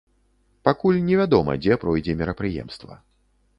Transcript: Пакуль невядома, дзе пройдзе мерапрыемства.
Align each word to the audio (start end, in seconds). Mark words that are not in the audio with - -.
Пакуль 0.67 1.01
невядома, 1.09 1.57
дзе 1.67 1.79
пройдзе 1.85 2.17
мерапрыемства. 2.25 3.01